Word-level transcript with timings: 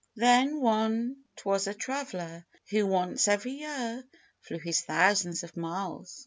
Then 0.15 0.61
one 0.61 1.17
w 1.35 1.35
T 1.35 1.43
as 1.51 1.67
a 1.67 1.75
traveller, 1.75 2.43
who, 2.71 2.87
once 2.87 3.27
every 3.27 3.51
year, 3.51 4.03
Flew 4.41 4.57
his 4.57 4.81
thousands 4.81 5.43
of 5.43 5.55
miles. 5.55 6.19